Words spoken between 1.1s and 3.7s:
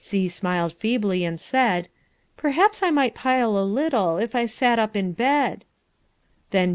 and said, "Perhaps I might pile a